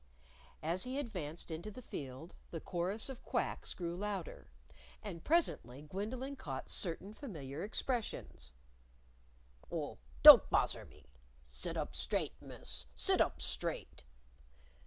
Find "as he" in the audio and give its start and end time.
0.63-0.97